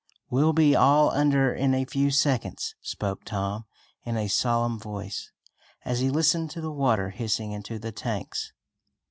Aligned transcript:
"We'll 0.31 0.53
be 0.53 0.75
all 0.75 1.11
under 1.11 1.53
in 1.53 1.75
a 1.75 1.85
few 1.85 2.09
seconds," 2.09 2.73
spoke 2.81 3.23
Tom 3.23 3.65
in 4.03 4.17
a 4.17 4.27
solemn 4.29 4.79
voice, 4.79 5.31
as 5.85 5.99
he 5.99 6.09
listened 6.09 6.49
to 6.57 6.59
the 6.61 6.71
water 6.73 7.11
hissing 7.11 7.51
into 7.51 7.77
the 7.77 7.91
tanks. 7.91 8.51